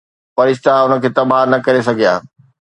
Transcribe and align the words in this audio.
فرشتا 0.37 0.73
ان 0.85 0.93
کي 1.03 1.09
تباهه 1.19 1.49
نه 1.51 1.57
ڪري 1.65 1.81
سگهيا 1.87 2.13